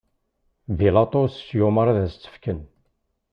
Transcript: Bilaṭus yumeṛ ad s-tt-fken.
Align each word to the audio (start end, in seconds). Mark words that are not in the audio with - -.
Bilaṭus 0.77 1.35
yumeṛ 1.57 1.87
ad 1.89 1.99
s-tt-fken. 2.11 2.59